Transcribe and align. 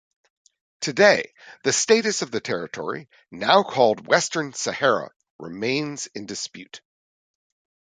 Today, 0.79 1.31
the 1.63 1.71
status 1.71 2.23
of 2.23 2.31
the 2.31 2.41
territory, 2.41 3.07
now 3.29 3.61
called 3.61 4.07
Western 4.07 4.51
Sahara, 4.51 5.11
remains 5.37 6.07
in 6.15 6.25
dispute. 6.25 6.81